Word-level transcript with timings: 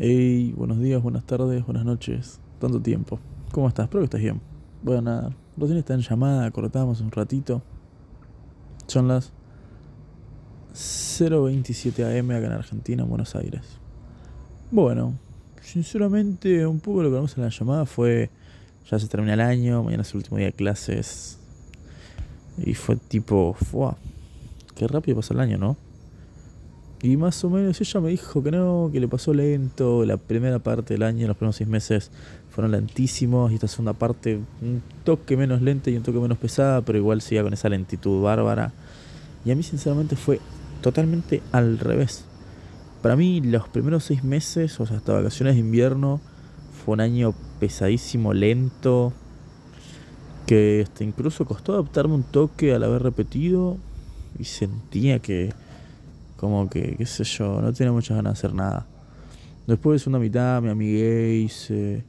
Hey, 0.00 0.54
buenos 0.56 0.78
días, 0.78 1.02
buenas 1.02 1.24
tardes, 1.24 1.66
buenas 1.66 1.84
noches. 1.84 2.38
Tanto 2.60 2.80
tiempo. 2.80 3.18
¿Cómo 3.50 3.66
estás? 3.66 3.86
Espero 3.86 4.02
que 4.02 4.04
estés 4.04 4.20
bien. 4.20 4.40
Bueno, 4.80 5.02
nada, 5.02 5.36
recién 5.56 5.76
está 5.76 5.94
en 5.94 6.02
llamada, 6.02 6.48
cortamos 6.52 7.00
un 7.00 7.10
ratito. 7.10 7.62
Son 8.86 9.08
las 9.08 9.32
0.27 10.72 12.16
am 12.16 12.30
acá 12.30 12.46
en 12.46 12.52
Argentina, 12.52 13.02
en 13.02 13.08
Buenos 13.08 13.34
Aires. 13.34 13.80
Bueno, 14.70 15.18
sinceramente, 15.62 16.64
un 16.64 16.78
poco 16.78 17.02
lo 17.02 17.08
que 17.08 17.16
vamos 17.16 17.36
en 17.36 17.42
la 17.42 17.50
llamada 17.50 17.84
fue. 17.84 18.30
Ya 18.88 19.00
se 19.00 19.08
termina 19.08 19.34
el 19.34 19.40
año, 19.40 19.82
mañana 19.82 20.02
es 20.02 20.10
el 20.12 20.18
último 20.18 20.36
día 20.36 20.46
de 20.46 20.52
clases. 20.52 21.40
Y 22.56 22.74
fue 22.74 22.94
tipo. 22.94 23.52
¡Fua! 23.54 23.96
Qué 24.76 24.86
rápido 24.86 25.16
pasó 25.16 25.34
el 25.34 25.40
año, 25.40 25.58
¿no? 25.58 25.87
Y 27.00 27.16
más 27.16 27.44
o 27.44 27.50
menos 27.50 27.80
ella 27.80 28.00
me 28.00 28.10
dijo 28.10 28.42
que 28.42 28.50
no, 28.50 28.90
que 28.92 28.98
le 28.98 29.06
pasó 29.06 29.32
lento. 29.32 30.04
La 30.04 30.16
primera 30.16 30.58
parte 30.58 30.94
del 30.94 31.04
año, 31.04 31.28
los 31.28 31.36
primeros 31.36 31.56
seis 31.56 31.68
meses 31.68 32.10
fueron 32.50 32.72
lentísimos. 32.72 33.52
Y 33.52 33.54
esta 33.54 33.68
segunda 33.68 33.92
parte, 33.92 34.40
un 34.60 34.82
toque 35.04 35.36
menos 35.36 35.62
lenta 35.62 35.90
y 35.90 35.96
un 35.96 36.02
toque 36.02 36.18
menos 36.18 36.38
pesada, 36.38 36.82
pero 36.82 36.98
igual 36.98 37.20
seguía 37.22 37.44
con 37.44 37.52
esa 37.52 37.68
lentitud 37.68 38.20
bárbara. 38.22 38.72
Y 39.44 39.52
a 39.52 39.54
mí, 39.54 39.62
sinceramente, 39.62 40.16
fue 40.16 40.40
totalmente 40.82 41.40
al 41.52 41.78
revés. 41.78 42.24
Para 43.00 43.14
mí, 43.14 43.40
los 43.42 43.68
primeros 43.68 44.02
seis 44.02 44.24
meses, 44.24 44.80
o 44.80 44.86
sea, 44.86 44.96
hasta 44.96 45.12
vacaciones 45.12 45.54
de 45.54 45.60
invierno, 45.60 46.20
fue 46.84 46.94
un 46.94 47.00
año 47.00 47.32
pesadísimo, 47.60 48.34
lento. 48.34 49.12
Que 50.46 50.80
este, 50.80 51.04
incluso 51.04 51.44
costó 51.44 51.74
adaptarme 51.74 52.14
un 52.14 52.24
toque 52.24 52.74
al 52.74 52.82
haber 52.82 53.04
repetido. 53.04 53.76
Y 54.36 54.44
sentía 54.44 55.20
que 55.20 55.52
como 56.38 56.70
que, 56.70 56.94
qué 56.96 57.04
sé 57.04 57.24
yo, 57.24 57.60
no 57.60 57.72
tenía 57.72 57.92
muchas 57.92 58.16
ganas 58.16 58.34
de 58.34 58.38
hacer 58.38 58.54
nada. 58.54 58.86
Después 59.66 59.96
de 59.96 59.98
segunda 59.98 60.20
mitad 60.20 60.62
me 60.62 60.70
amigué, 60.70 61.34
hice, 61.34 62.04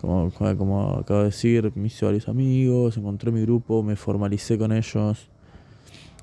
como, 0.00 0.30
como 0.30 0.94
acabo 0.94 1.20
de 1.20 1.26
decir, 1.26 1.70
me 1.74 1.86
hice 1.86 2.06
varios 2.06 2.26
amigos, 2.28 2.96
encontré 2.96 3.30
mi 3.30 3.42
grupo, 3.42 3.82
me 3.82 3.94
formalicé 3.94 4.58
con 4.58 4.72
ellos. 4.72 5.28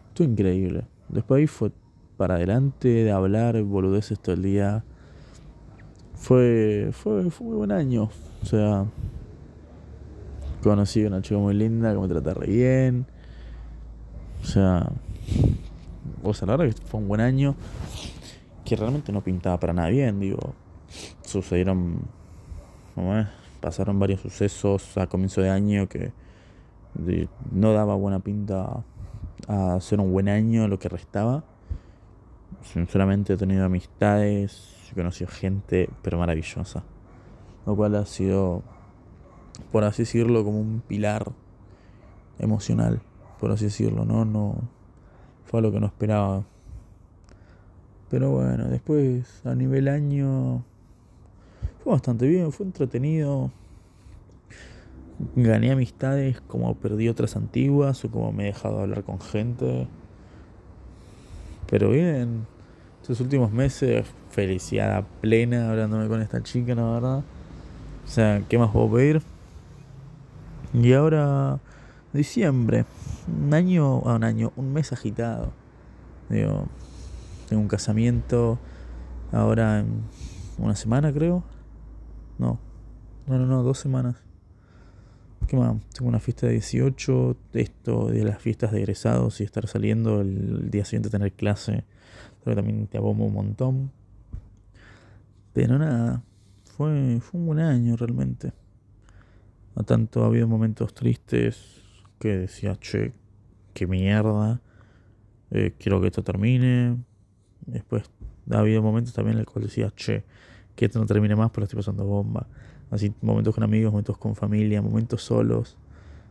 Estuvo 0.10 0.28
increíble. 0.28 0.86
Después 1.10 1.40
ahí 1.40 1.48
fue 1.48 1.72
para 2.18 2.36
adelante, 2.36 2.90
de 2.90 3.12
hablar 3.12 3.62
boludeces 3.62 4.20
todo 4.20 4.34
el 4.34 4.42
día. 4.42 4.84
Fue, 6.16 6.90
fue, 6.92 7.30
fue 7.30 7.48
muy 7.48 7.56
buen 7.56 7.72
año. 7.72 8.10
O 8.42 8.46
sea, 8.46 8.86
conocí 10.64 11.06
a 11.06 11.08
una 11.08 11.22
chica 11.22 11.38
muy 11.38 11.54
linda 11.54 11.94
que 11.94 12.00
me 12.00 12.08
trata 12.08 12.34
re 12.34 12.48
bien. 12.48 13.06
O 14.42 14.46
sea, 14.46 14.92
o 16.24 16.34
sea, 16.34 16.48
la 16.48 16.58
verdad 16.58 16.76
que 16.76 16.82
fue 16.82 17.00
un 17.00 17.08
buen 17.08 17.22
año 17.22 17.56
que 18.66 18.76
realmente 18.76 19.12
no 19.12 19.22
pintaba 19.22 19.60
para 19.60 19.74
nada 19.74 19.90
bien, 19.90 20.20
digo. 20.20 20.54
Sucedieron, 21.24 22.00
pasaron 23.60 24.00
varios 24.00 24.22
sucesos 24.22 24.98
a 24.98 25.08
comienzo 25.08 25.42
de 25.42 25.50
año 25.50 25.88
que 25.88 26.12
no 27.52 27.74
daba 27.74 27.96
buena 27.96 28.20
pinta 28.20 28.84
a 29.48 29.76
hacer 29.76 30.00
un 30.00 30.12
buen 30.12 30.30
año 30.30 30.68
lo 30.68 30.80
que 30.80 30.90
restaba. 30.90 31.44
Sinceramente 32.62 33.34
he 33.34 33.38
tenido 33.38 33.66
amistades, 33.66 34.70
he 34.92 34.96
conocido 34.96 35.30
gente, 35.30 35.90
pero 36.02 36.18
maravillosa. 36.18 36.84
Lo 37.66 37.76
cual 37.76 37.96
ha 37.96 38.06
sido, 38.06 38.62
por 39.72 39.84
así 39.84 40.04
decirlo, 40.04 40.44
como 40.44 40.60
un 40.60 40.82
pilar 40.88 41.32
emocional, 42.40 43.02
por 43.40 43.52
así 43.52 43.66
decirlo, 43.66 44.06
¿no? 44.06 44.24
No, 44.24 44.56
fue 45.46 45.62
lo 45.62 45.72
que 45.72 45.80
no 45.80 45.88
esperaba. 45.88 46.44
Pero 48.10 48.32
bueno, 48.32 48.66
después 48.66 49.42
a 49.44 49.56
nivel 49.56 49.88
año 49.88 50.64
fue 51.84 51.94
bastante 51.94 52.28
bien, 52.28 52.52
fue 52.52 52.66
entretenido. 52.66 53.52
Gané 55.36 55.72
amistades 55.72 56.42
como 56.42 56.76
perdí 56.76 57.10
otras 57.10 57.36
antiguas 57.36 58.04
o 58.06 58.12
como 58.12 58.32
me 58.32 58.44
he 58.44 58.48
dejado 58.48 58.82
hablar 58.82 59.04
con 59.04 59.20
gente. 59.20 59.88
Pero 61.70 61.90
bien, 61.90 62.46
estos 63.02 63.20
últimos 63.20 63.52
meses, 63.52 64.06
felicidad 64.30 65.04
plena 65.22 65.72
hablándome 65.72 66.08
con 66.08 66.22
esta 66.22 66.44
chica, 66.44 66.76
la 66.76 66.84
verdad. 66.84 67.24
O 68.06 68.08
sea, 68.08 68.44
¿qué 68.48 68.58
más 68.58 68.72
puedo 68.72 68.92
pedir? 68.92 69.22
Y 70.74 70.94
ahora 70.94 71.60
Diciembre. 72.14 72.86
Un 73.28 73.54
año, 73.56 74.04
ah, 74.06 74.16
un 74.16 74.24
año, 74.24 74.54
un 74.56 74.72
mes 74.72 74.94
agitado. 74.94 75.52
Digo, 76.30 76.68
tengo 77.50 77.62
un 77.62 77.68
casamiento 77.68 78.60
ahora 79.32 79.80
en 79.80 80.04
una 80.60 80.76
semana, 80.76 81.12
creo. 81.12 81.44
No, 82.38 82.60
no, 83.26 83.40
no, 83.40 83.48
no, 83.48 83.64
dos 83.64 83.80
semanas. 83.80 84.18
¿Qué 85.48 85.58
más? 85.58 85.76
Tengo 85.94 86.08
una 86.08 86.20
fiesta 86.20 86.46
de 86.46 86.54
18, 86.54 87.36
esto 87.54 88.08
de 88.08 88.24
las 88.24 88.40
fiestas 88.40 88.72
de 88.72 88.80
egresados 88.80 89.42
y 89.42 89.44
estar 89.44 89.68
saliendo 89.68 90.22
el 90.22 90.70
día 90.70 90.86
siguiente 90.86 91.10
tener 91.10 91.34
clase. 91.34 91.84
Pero 92.44 92.56
también 92.58 92.86
te 92.86 93.00
abombo 93.00 93.26
un 93.26 93.34
montón. 93.34 93.92
Pero 95.54 95.80
nada, 95.80 96.22
fue, 96.78 97.20
fue 97.22 97.40
un 97.40 97.48
buen 97.48 97.60
año 97.60 97.96
realmente. 97.96 98.54
A 99.76 99.82
tanto 99.82 100.24
ha 100.24 100.28
habido 100.28 100.48
momentos 100.48 100.94
tristes, 100.94 101.83
que 102.24 102.38
decía, 102.38 102.78
che, 102.80 103.12
qué 103.74 103.86
mierda, 103.86 104.62
eh, 105.52 105.74
quiero 105.78 106.00
que 106.00 106.08
esto 106.08 106.24
termine. 106.24 106.96
Después 107.66 108.04
ha 108.50 108.60
habido 108.60 108.82
momentos 108.82 109.14
también 109.14 109.34
en 109.34 109.44
los 109.44 109.52
cuales 109.52 109.72
decía, 109.72 109.92
che, 109.94 110.24
que 110.78 110.86
esto 110.86 111.00
no 111.00 111.06
termine 111.06 111.36
más, 111.36 111.52
pero 111.52 111.66
estoy 111.66 111.80
pasando 111.80 112.06
bomba. 112.06 112.48
Así, 112.92 113.14
momentos 113.22 113.54
con 113.54 113.66
amigos, 113.66 113.92
momentos 113.92 114.18
con 114.18 114.36
familia, 114.36 114.82
momentos 114.82 115.22
solos. 115.22 115.78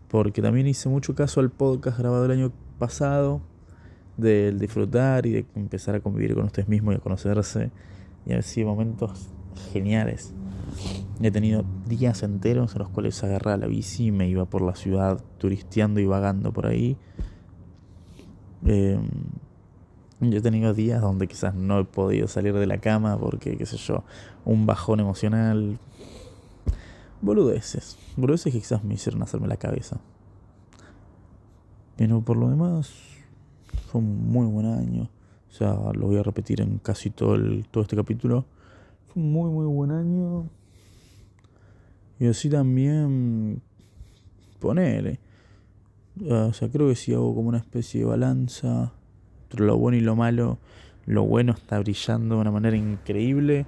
Porque 0.08 0.40
también 0.40 0.66
hice 0.66 0.88
mucho 0.88 1.14
caso 1.14 1.40
al 1.40 1.50
podcast 1.50 1.98
grabado 1.98 2.24
el 2.24 2.30
año 2.30 2.52
pasado, 2.78 3.42
del 4.16 4.58
disfrutar 4.58 5.26
y 5.26 5.32
de 5.32 5.46
empezar 5.54 5.94
a 5.94 6.00
convivir 6.00 6.34
con 6.34 6.44
ustedes 6.44 6.68
mismos 6.68 6.94
y 6.94 6.96
a 6.96 7.00
conocerse. 7.00 7.70
Y 8.24 8.32
así 8.32 8.64
momentos 8.64 9.28
geniales. 9.74 10.32
He 11.20 11.30
tenido 11.30 11.64
días 11.86 12.22
enteros 12.22 12.74
en 12.74 12.80
los 12.80 12.88
cuales 12.88 13.22
agarraba 13.22 13.56
la 13.56 13.66
bici 13.66 14.06
y 14.06 14.10
me 14.12 14.28
iba 14.28 14.44
por 14.44 14.62
la 14.62 14.74
ciudad 14.74 15.22
turisteando 15.38 16.00
y 16.00 16.06
vagando 16.06 16.52
por 16.52 16.66
ahí. 16.66 16.96
Eh, 18.66 18.98
yo 20.20 20.38
he 20.38 20.40
tenido 20.40 20.72
días 20.72 21.00
donde 21.00 21.26
quizás 21.26 21.54
no 21.54 21.80
he 21.80 21.84
podido 21.84 22.28
salir 22.28 22.54
de 22.54 22.66
la 22.66 22.78
cama 22.78 23.18
porque, 23.18 23.56
qué 23.56 23.66
sé 23.66 23.76
yo, 23.76 24.04
un 24.44 24.66
bajón 24.66 25.00
emocional. 25.00 25.78
Boludeces. 27.20 27.98
Boludeces 28.16 28.52
que 28.52 28.60
quizás 28.60 28.84
me 28.84 28.94
hicieron 28.94 29.22
hacerme 29.22 29.48
la 29.48 29.56
cabeza. 29.56 30.00
Pero 31.96 32.20
por 32.20 32.36
lo 32.36 32.48
demás, 32.48 32.92
fue 33.88 34.00
un 34.00 34.30
muy 34.30 34.46
buen 34.46 34.66
año. 34.66 35.08
O 35.50 35.54
sea, 35.54 35.74
lo 35.92 36.06
voy 36.06 36.16
a 36.16 36.22
repetir 36.22 36.60
en 36.60 36.78
casi 36.78 37.10
todo, 37.10 37.34
el, 37.34 37.66
todo 37.70 37.82
este 37.82 37.96
capítulo. 37.96 38.46
Fue 39.08 39.22
un 39.22 39.32
muy, 39.32 39.50
muy 39.50 39.66
buen 39.66 39.90
año. 39.90 40.48
Y 42.22 42.28
así 42.28 42.48
también 42.48 43.60
poner. 44.60 45.18
O 46.30 46.52
sea, 46.52 46.68
creo 46.68 46.86
que 46.86 46.94
si 46.94 47.12
hago 47.12 47.34
como 47.34 47.48
una 47.48 47.58
especie 47.58 47.98
de 47.98 48.06
balanza 48.06 48.92
entre 49.42 49.66
lo 49.66 49.76
bueno 49.76 49.96
y 49.96 50.02
lo 50.02 50.14
malo, 50.14 50.58
lo 51.04 51.24
bueno 51.24 51.52
está 51.52 51.80
brillando 51.80 52.36
de 52.36 52.40
una 52.42 52.52
manera 52.52 52.76
increíble. 52.76 53.66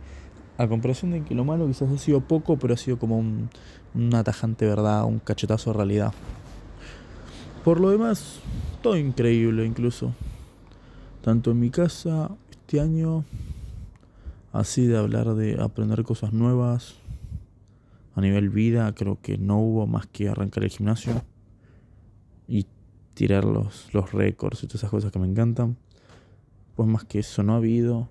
A 0.56 0.68
comparación 0.68 1.10
de 1.10 1.24
que 1.24 1.34
lo 1.34 1.44
malo 1.44 1.66
quizás 1.66 1.90
ha 1.90 1.98
sido 1.98 2.20
poco, 2.20 2.56
pero 2.56 2.74
ha 2.74 2.76
sido 2.76 2.96
como 2.96 3.18
un, 3.18 3.50
una 3.92 4.22
tajante 4.22 4.66
verdad, 4.66 5.04
un 5.04 5.18
cachetazo 5.18 5.72
de 5.72 5.76
realidad. 5.76 6.12
Por 7.64 7.80
lo 7.80 7.90
demás, 7.90 8.38
todo 8.82 8.96
increíble 8.96 9.66
incluso. 9.66 10.14
Tanto 11.22 11.50
en 11.50 11.58
mi 11.58 11.70
casa, 11.70 12.30
este 12.52 12.80
año, 12.80 13.24
así 14.52 14.86
de 14.86 14.96
hablar 14.96 15.34
de 15.34 15.60
aprender 15.60 16.04
cosas 16.04 16.32
nuevas, 16.32 16.94
a 18.14 18.20
nivel 18.20 18.48
vida 18.48 18.94
creo 18.94 19.20
que 19.20 19.38
no 19.38 19.58
hubo 19.58 19.86
más 19.86 20.06
que 20.06 20.28
arrancar 20.28 20.64
el 20.64 20.70
gimnasio 20.70 21.22
y 22.46 22.66
tirar 23.14 23.44
los, 23.44 23.92
los 23.92 24.12
récords 24.12 24.62
y 24.62 24.66
todas 24.66 24.82
esas 24.82 24.90
cosas 24.90 25.10
que 25.10 25.18
me 25.18 25.26
encantan. 25.26 25.76
Pues 26.76 26.88
más 26.88 27.04
que 27.04 27.20
eso 27.20 27.42
no 27.42 27.54
ha 27.54 27.56
habido. 27.56 28.08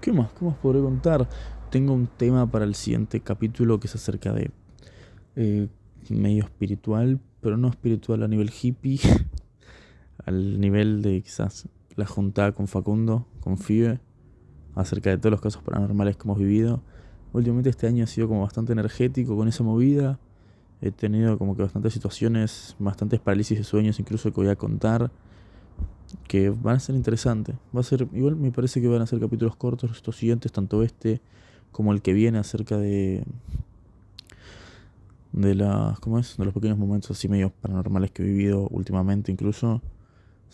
¿Qué 0.00 0.12
más? 0.12 0.32
¿Qué 0.32 0.44
más 0.44 0.56
podré 0.56 0.80
contar? 0.80 1.28
Tengo 1.70 1.92
un 1.92 2.06
tema 2.06 2.50
para 2.50 2.64
el 2.64 2.74
siguiente 2.74 3.20
capítulo 3.20 3.80
que 3.80 3.86
es 3.86 3.94
acerca 3.94 4.32
de 4.32 4.50
eh, 5.34 5.68
medio 6.08 6.44
espiritual, 6.44 7.20
pero 7.40 7.56
no 7.56 7.68
espiritual 7.68 8.22
a 8.22 8.28
nivel 8.28 8.50
hippie, 8.50 9.00
al 10.24 10.60
nivel 10.60 11.02
de 11.02 11.22
quizás 11.22 11.68
la 11.96 12.06
juntada 12.06 12.52
con 12.52 12.68
Facundo, 12.68 13.26
con 13.40 13.58
FIBE, 13.58 14.00
acerca 14.74 15.10
de 15.10 15.18
todos 15.18 15.32
los 15.32 15.40
casos 15.40 15.62
paranormales 15.62 16.16
que 16.16 16.22
hemos 16.24 16.38
vivido 16.38 16.82
Últimamente 17.32 17.70
este 17.70 17.86
año 17.86 18.04
ha 18.04 18.06
sido 18.06 18.28
como 18.28 18.42
bastante 18.42 18.72
energético 18.72 19.36
con 19.36 19.48
esa 19.48 19.62
movida. 19.62 20.18
He 20.80 20.90
tenido 20.90 21.38
como 21.38 21.56
que 21.56 21.62
bastantes 21.62 21.92
situaciones, 21.92 22.76
bastantes 22.78 23.20
parálisis 23.20 23.58
de 23.58 23.64
sueños 23.64 23.98
incluso 24.00 24.30
que 24.32 24.40
voy 24.40 24.48
a 24.48 24.56
contar. 24.56 25.10
que 26.28 26.50
van 26.50 26.76
a 26.76 26.80
ser 26.80 26.94
interesantes. 26.94 27.56
Va 27.74 27.80
a 27.80 27.82
ser, 27.82 28.08
igual 28.12 28.36
me 28.36 28.50
parece 28.52 28.80
que 28.80 28.88
van 28.88 29.02
a 29.02 29.06
ser 29.06 29.20
capítulos 29.20 29.56
cortos 29.56 29.90
estos 29.92 30.16
siguientes, 30.16 30.52
tanto 30.52 30.82
este 30.82 31.20
como 31.72 31.92
el 31.92 32.02
que 32.02 32.12
viene 32.12 32.38
acerca 32.38 32.78
de 32.78 33.24
de 35.32 35.54
las 35.54 36.00
¿cómo 36.00 36.18
es? 36.18 36.36
de 36.38 36.44
los 36.46 36.54
pequeños 36.54 36.78
momentos 36.78 37.10
así 37.10 37.28
medio 37.28 37.50
paranormales 37.50 38.10
que 38.10 38.22
he 38.22 38.26
vivido 38.26 38.68
últimamente 38.70 39.30
incluso. 39.32 39.82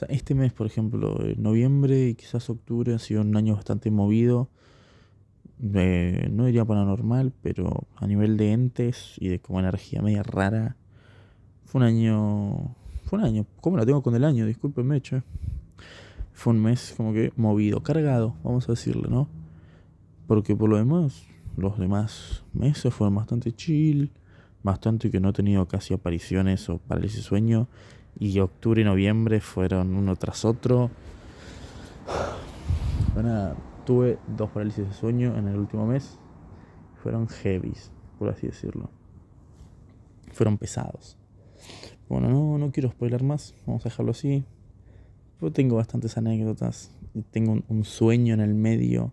Este 0.08 0.34
mes, 0.34 0.52
por 0.52 0.66
ejemplo, 0.66 1.16
noviembre 1.36 2.08
y 2.08 2.14
quizás 2.14 2.50
octubre 2.50 2.92
ha 2.94 2.98
sido 2.98 3.20
un 3.20 3.36
año 3.36 3.54
bastante 3.54 3.90
movido. 3.90 4.48
No 5.58 6.46
diría 6.46 6.64
paranormal, 6.64 7.32
pero 7.42 7.86
a 7.96 8.06
nivel 8.06 8.36
de 8.36 8.52
entes 8.52 9.14
y 9.18 9.28
de 9.28 9.40
como 9.40 9.60
energía 9.60 10.02
media 10.02 10.22
rara. 10.22 10.76
Fue 11.64 11.80
un 11.80 11.86
año. 11.86 12.74
Fue 13.04 13.18
un 13.18 13.24
año. 13.24 13.46
¿Cómo 13.60 13.76
la 13.76 13.86
tengo 13.86 14.02
con 14.02 14.14
el 14.14 14.24
año? 14.24 14.46
Discúlpenme, 14.46 15.00
che. 15.00 15.22
Fue 16.32 16.52
un 16.52 16.60
mes 16.60 16.94
como 16.96 17.12
que 17.12 17.32
movido, 17.36 17.82
cargado, 17.82 18.34
vamos 18.42 18.68
a 18.68 18.72
decirle, 18.72 19.08
¿no? 19.08 19.28
Porque 20.26 20.56
por 20.56 20.70
lo 20.70 20.76
demás, 20.76 21.24
los 21.56 21.78
demás 21.78 22.42
meses 22.52 22.92
fueron 22.92 23.14
bastante 23.14 23.52
chill, 23.52 24.10
bastante 24.62 25.10
que 25.10 25.20
no 25.20 25.28
he 25.28 25.32
tenido 25.32 25.66
casi 25.68 25.94
apariciones 25.94 26.68
o 26.68 26.78
parálisis 26.78 27.18
de 27.18 27.22
sueño. 27.22 27.68
Y 28.18 28.38
octubre 28.40 28.82
y 28.82 28.84
noviembre 28.84 29.40
fueron 29.40 29.94
uno 29.94 30.16
tras 30.16 30.44
otro. 30.44 30.90
Bueno, 33.14 33.54
tuve 33.84 34.18
dos 34.28 34.50
parálisis 34.50 34.86
de 34.86 34.92
sueño 34.92 35.36
en 35.36 35.48
el 35.48 35.56
último 35.56 35.86
mes. 35.86 36.18
Fueron 37.02 37.28
heavies, 37.28 37.92
por 38.18 38.28
así 38.28 38.46
decirlo. 38.46 38.90
Fueron 40.32 40.58
pesados. 40.58 41.18
Bueno, 42.08 42.28
no, 42.28 42.58
no 42.58 42.72
quiero 42.72 42.90
spoiler 42.90 43.22
más, 43.22 43.54
vamos 43.66 43.84
a 43.86 43.88
dejarlo 43.88 44.12
así. 44.12 44.44
Yo 45.40 45.52
tengo 45.52 45.76
bastantes 45.76 46.16
anécdotas 46.16 46.92
tengo 47.30 47.62
un, 47.68 47.84
sueño 47.84 48.34
en 48.34 48.40
el 48.40 48.54
medio 48.54 49.12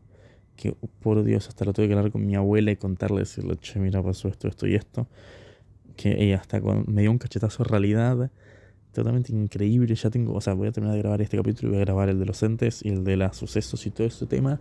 que, 0.55 0.75
por 1.01 1.23
Dios, 1.23 1.47
hasta 1.47 1.65
lo 1.65 1.73
tuve 1.73 1.87
que 1.87 1.93
hablar 1.93 2.11
con 2.11 2.25
mi 2.25 2.35
abuela 2.35 2.71
y 2.71 2.75
contarle, 2.75 3.19
decirle, 3.19 3.57
che, 3.57 3.79
mira, 3.79 4.01
pasó 4.03 4.27
esto, 4.27 4.47
esto 4.47 4.67
y 4.67 4.75
esto. 4.75 5.07
Que 5.95 6.23
ella 6.23 6.37
hasta 6.37 6.59
me 6.59 7.01
dio 7.01 7.11
un 7.11 7.17
cachetazo 7.17 7.63
de 7.63 7.69
realidad 7.69 8.31
totalmente 8.93 9.31
increíble. 9.31 9.95
Ya 9.95 10.09
tengo, 10.09 10.33
o 10.33 10.41
sea, 10.41 10.53
voy 10.53 10.67
a 10.67 10.71
terminar 10.71 10.95
de 10.95 11.01
grabar 11.01 11.21
este 11.21 11.37
capítulo 11.37 11.69
y 11.69 11.71
voy 11.71 11.81
a 11.81 11.85
grabar 11.85 12.09
el 12.09 12.19
de 12.19 12.25
los 12.25 12.41
entes 12.43 12.83
y 12.83 12.89
el 12.89 13.03
de 13.03 13.17
los 13.17 13.37
sucesos 13.37 13.85
y 13.85 13.91
todo 13.91 14.07
este 14.07 14.25
tema 14.25 14.59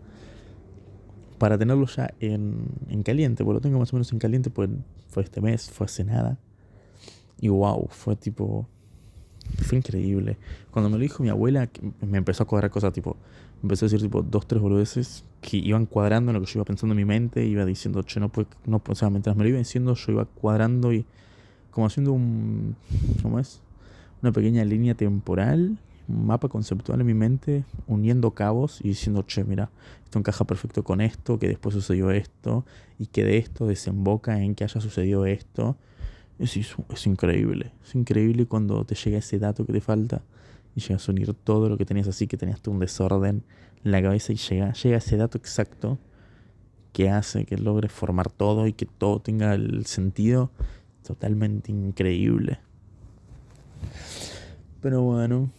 para 1.38 1.56
tenerlo 1.56 1.86
ya 1.86 2.12
en, 2.20 2.66
en 2.88 3.02
caliente, 3.02 3.44
porque 3.44 3.54
lo 3.54 3.60
tengo 3.60 3.78
más 3.78 3.92
o 3.92 3.96
menos 3.96 4.12
en 4.12 4.18
caliente, 4.18 4.50
pues 4.50 4.68
fue 5.08 5.22
este 5.22 5.40
mes, 5.40 5.70
fue 5.70 5.86
hace 5.86 6.04
nada. 6.04 6.38
Y 7.40 7.48
wow, 7.48 7.86
fue 7.88 8.16
tipo. 8.16 8.68
Fue 9.62 9.78
increíble. 9.78 10.36
Cuando 10.70 10.90
me 10.90 10.96
lo 10.96 11.02
dijo 11.02 11.22
mi 11.22 11.30
abuela, 11.30 11.70
me 12.00 12.18
empezó 12.18 12.42
a 12.42 12.46
cuadrar 12.46 12.70
cosas 12.70 12.92
tipo. 12.92 13.16
Empezó 13.62 13.86
a 13.86 13.88
decir 13.88 14.02
tipo 14.02 14.22
dos, 14.22 14.46
tres 14.46 14.60
boludeces 14.60 15.24
que 15.40 15.56
iban 15.56 15.86
cuadrando 15.86 16.30
en 16.30 16.34
lo 16.34 16.40
que 16.40 16.46
yo 16.46 16.58
iba 16.58 16.64
pensando 16.64 16.92
en 16.92 16.98
mi 16.98 17.04
mente. 17.04 17.46
Iba 17.46 17.64
diciendo, 17.64 18.02
che, 18.02 18.20
no 18.20 18.28
puede. 18.28 18.48
No, 18.66 18.82
o 18.86 18.94
sea, 18.94 19.08
mientras 19.08 19.36
me 19.36 19.44
lo 19.44 19.48
iba 19.48 19.58
diciendo, 19.58 19.94
yo 19.94 20.12
iba 20.12 20.24
cuadrando 20.26 20.92
y. 20.92 21.06
Como 21.70 21.86
haciendo 21.86 22.12
un. 22.12 22.76
¿Cómo 23.22 23.38
es? 23.38 23.62
Una 24.22 24.32
pequeña 24.32 24.64
línea 24.64 24.94
temporal. 24.94 25.78
Un 26.08 26.26
mapa 26.26 26.48
conceptual 26.48 27.00
en 27.00 27.06
mi 27.06 27.14
mente. 27.14 27.64
Uniendo 27.86 28.32
cabos 28.32 28.80
y 28.82 28.88
diciendo, 28.88 29.22
che, 29.22 29.44
mira, 29.44 29.70
esto 30.04 30.18
encaja 30.18 30.44
perfecto 30.44 30.84
con 30.84 31.00
esto. 31.00 31.38
Que 31.38 31.48
después 31.48 31.74
sucedió 31.74 32.10
esto. 32.10 32.64
Y 32.98 33.06
que 33.06 33.24
de 33.24 33.38
esto 33.38 33.66
desemboca 33.66 34.42
en 34.42 34.54
que 34.54 34.64
haya 34.64 34.80
sucedido 34.80 35.26
esto 35.26 35.76
es, 36.38 36.56
es, 36.56 37.06
increíble. 37.06 37.72
Es 37.84 37.94
increíble 37.94 38.46
cuando 38.46 38.84
te 38.84 38.94
llega 38.94 39.18
ese 39.18 39.38
dato 39.38 39.66
que 39.66 39.72
te 39.72 39.80
falta 39.80 40.22
y 40.74 40.80
llegas 40.80 41.08
a 41.08 41.12
unir 41.12 41.34
todo 41.34 41.68
lo 41.68 41.76
que 41.76 41.84
tenías 41.84 42.08
así, 42.08 42.26
que 42.26 42.36
tenías 42.36 42.60
tú 42.60 42.70
un 42.70 42.78
desorden 42.78 43.42
en 43.84 43.90
la 43.90 44.02
cabeza 44.02 44.32
y 44.32 44.36
llega, 44.36 44.72
llega 44.72 44.98
ese 44.98 45.16
dato 45.16 45.38
exacto 45.38 45.98
que 46.92 47.10
hace 47.10 47.44
que 47.44 47.58
logres 47.58 47.92
formar 47.92 48.30
todo 48.30 48.66
y 48.66 48.72
que 48.72 48.86
todo 48.86 49.20
tenga 49.20 49.54
el 49.54 49.86
sentido 49.86 50.50
totalmente 51.06 51.72
increíble. 51.72 52.58
Pero 54.80 55.02
bueno, 55.02 55.50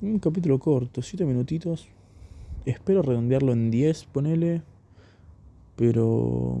un 0.00 0.18
capítulo 0.18 0.58
corto, 0.58 1.02
7 1.02 1.24
minutitos. 1.24 1.88
Espero 2.66 3.02
redondearlo 3.02 3.52
en 3.52 3.70
10, 3.70 4.04
ponele. 4.06 4.62
Pero 5.76 6.60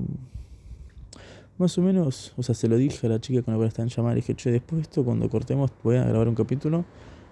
más 1.58 1.76
o 1.76 1.82
menos, 1.82 2.32
o 2.36 2.42
sea, 2.44 2.54
se 2.54 2.68
lo 2.68 2.76
dije 2.76 3.08
a 3.08 3.10
la 3.10 3.20
chica 3.20 3.42
con 3.42 3.52
la 3.52 3.58
cual 3.58 3.68
están 3.68 3.88
llamando. 3.88 4.14
Le 4.14 4.20
dije, 4.20 4.34
che, 4.36 4.52
después 4.52 4.78
de 4.78 4.82
esto, 4.82 5.04
cuando 5.04 5.28
cortemos, 5.28 5.72
voy 5.82 5.96
a 5.96 6.04
grabar 6.04 6.28
un 6.28 6.36
capítulo. 6.36 6.84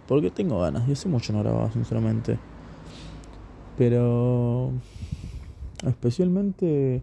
Porque 0.08 0.31
tengo 0.31 0.61
ganas. 0.61 0.88
Y 0.88 0.93
hace 0.93 1.08
mucho 1.08 1.32
no 1.32 1.40
grababa, 1.40 1.70
sinceramente. 1.73 2.38
Pero. 3.78 4.73
Especialmente 5.87 7.02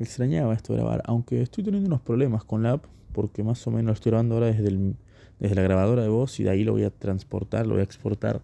extrañaba 0.00 0.54
esto 0.54 0.74
grabar. 0.74 1.02
Aunque 1.06 1.42
estoy 1.42 1.62
teniendo 1.62 1.86
unos 1.86 2.00
problemas 2.00 2.42
con 2.44 2.64
la 2.64 2.72
app. 2.72 2.84
Porque 3.12 3.44
más 3.44 3.64
o 3.68 3.70
menos 3.70 3.94
estoy 3.94 4.10
grabando 4.10 4.34
ahora 4.34 4.46
desde, 4.48 4.68
el, 4.68 4.96
desde 5.44 5.56
la 5.56 5.62
grabadora 5.62 6.02
de 6.02 6.08
voz. 6.08 6.40
Y 6.40 6.44
de 6.44 6.50
ahí 6.50 6.64
lo 6.64 6.72
voy 6.72 6.84
a 6.84 6.90
transportar, 6.90 7.66
lo 7.66 7.74
voy 7.74 7.80
a 7.80 7.84
exportar 7.84 8.42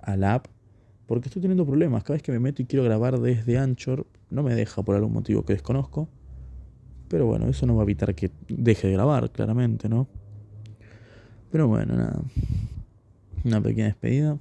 a 0.00 0.16
la 0.16 0.34
app. 0.34 0.46
Porque 1.06 1.28
estoy 1.28 1.42
teniendo 1.42 1.66
problemas. 1.66 2.04
Cada 2.04 2.14
vez 2.14 2.22
que 2.22 2.32
me 2.32 2.38
meto 2.38 2.62
y 2.62 2.66
quiero 2.66 2.84
grabar 2.84 3.18
desde 3.18 3.58
Anchor, 3.58 4.06
no 4.30 4.42
me 4.42 4.54
deja 4.54 4.82
por 4.82 4.94
algún 4.94 5.12
motivo 5.12 5.44
que 5.44 5.54
desconozco. 5.54 6.08
Pero 7.08 7.26
bueno, 7.26 7.48
eso 7.48 7.66
no 7.66 7.74
va 7.74 7.82
a 7.82 7.84
evitar 7.84 8.14
que 8.14 8.30
deje 8.48 8.86
de 8.86 8.92
grabar, 8.92 9.30
claramente, 9.32 9.88
¿no? 9.88 10.06
Pero 11.50 11.66
bueno, 11.66 11.96
nada. 11.96 12.22
Una 13.44 13.60
pequeña 13.60 13.86
despedida. 13.86 14.38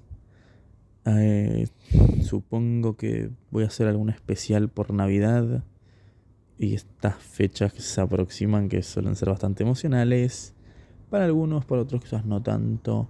Eh, 1.05 1.67
supongo 2.21 2.95
que 2.95 3.31
voy 3.49 3.63
a 3.63 3.67
hacer 3.67 3.87
algún 3.87 4.11
especial 4.11 4.69
por 4.69 4.93
Navidad. 4.93 5.63
Y 6.59 6.75
estas 6.75 7.15
fechas 7.15 7.73
que 7.73 7.81
se 7.81 7.99
aproximan, 7.99 8.69
que 8.69 8.83
suelen 8.83 9.15
ser 9.15 9.29
bastante 9.29 9.63
emocionales. 9.63 10.53
Para 11.09 11.25
algunos, 11.25 11.65
para 11.65 11.81
otros 11.81 12.01
quizás 12.01 12.25
no 12.25 12.41
tanto. 12.41 13.07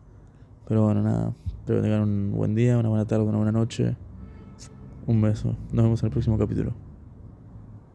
Pero 0.67 0.85
bueno, 0.85 1.01
nada. 1.01 1.33
Espero 1.47 1.79
que 1.79 1.83
tengan 1.83 2.03
un 2.03 2.31
buen 2.31 2.55
día, 2.55 2.77
una 2.77 2.89
buena 2.89 3.05
tarde, 3.05 3.23
una 3.23 3.37
buena 3.37 3.51
noche. 3.51 3.95
Un 5.07 5.21
beso. 5.21 5.55
Nos 5.71 5.83
vemos 5.83 6.01
en 6.01 6.07
el 6.07 6.11
próximo 6.11 6.37
capítulo. 6.37 6.88